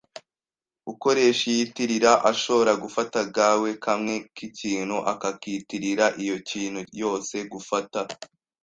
[0.91, 7.99] Ukoresha iyitirira ashoora gufata agae kamwe k’ikintu akakitirira iyo kintu yose gufata